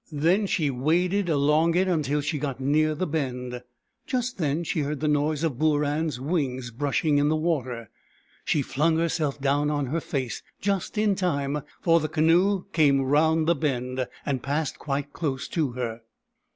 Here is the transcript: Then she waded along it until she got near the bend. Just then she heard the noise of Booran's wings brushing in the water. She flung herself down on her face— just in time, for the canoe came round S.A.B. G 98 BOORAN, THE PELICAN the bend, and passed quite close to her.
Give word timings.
Then 0.11 0.47
she 0.47 0.71
waded 0.71 1.29
along 1.29 1.75
it 1.75 1.87
until 1.87 2.21
she 2.21 2.39
got 2.39 2.59
near 2.59 2.95
the 2.95 3.05
bend. 3.05 3.61
Just 4.07 4.39
then 4.39 4.63
she 4.63 4.79
heard 4.79 4.99
the 4.99 5.07
noise 5.07 5.43
of 5.43 5.59
Booran's 5.59 6.19
wings 6.19 6.71
brushing 6.71 7.19
in 7.19 7.29
the 7.29 7.35
water. 7.35 7.87
She 8.43 8.63
flung 8.63 8.97
herself 8.97 9.39
down 9.39 9.69
on 9.69 9.85
her 9.85 10.01
face— 10.01 10.41
just 10.59 10.97
in 10.97 11.13
time, 11.13 11.61
for 11.81 11.99
the 11.99 12.09
canoe 12.09 12.63
came 12.73 13.01
round 13.03 13.47
S.A.B. 13.47 13.61
G 13.61 13.67
98 13.67 13.71
BOORAN, 13.71 13.85
THE 13.85 13.89
PELICAN 13.93 13.95
the 13.99 14.03
bend, 14.03 14.09
and 14.25 14.41
passed 14.43 14.79
quite 14.79 15.13
close 15.13 15.47
to 15.49 15.73
her. 15.73 16.01